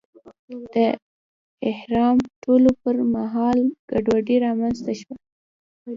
د 0.73 0.75
احرام 1.69 2.17
تړلو 2.41 2.71
پر 2.83 2.95
مهال 3.15 3.59
ګډوډي 3.89 4.35
رامنځته 4.45 4.93
شوه. 5.01 5.15